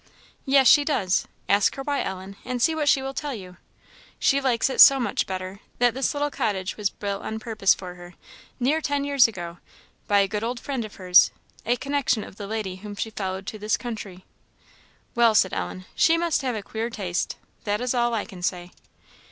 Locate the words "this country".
13.59-14.25